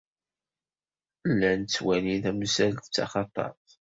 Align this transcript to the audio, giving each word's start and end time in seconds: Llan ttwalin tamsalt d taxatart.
Llan 1.31 1.61
ttwalin 1.63 2.19
tamsalt 2.25 2.83
d 2.89 2.91
taxatart. 2.95 3.67